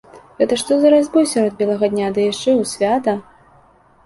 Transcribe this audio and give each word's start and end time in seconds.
Гэта 0.37 0.55
што 0.61 0.77
за 0.83 0.91
разбой 0.95 1.27
сярод 1.33 1.53
белага 1.59 1.91
дня, 1.93 2.09
ды 2.17 2.25
яшчэ 2.31 2.51
ў 2.61 2.71
свята?! 2.73 3.17